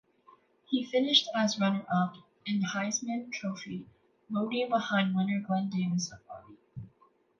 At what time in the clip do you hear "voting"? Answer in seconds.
4.31-4.67